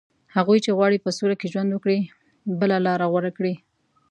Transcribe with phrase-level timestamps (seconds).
[0.35, 1.99] هغوی چې غواړي په سوله کې ژوند وکړي،
[2.47, 3.53] به بله لاره غوره کړي